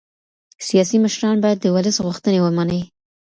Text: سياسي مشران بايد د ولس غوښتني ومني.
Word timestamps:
سياسي 0.67 0.97
مشران 1.03 1.37
بايد 1.43 1.57
د 1.61 1.65
ولس 1.75 1.95
غوښتني 2.05 2.39
ومني. 2.41 2.81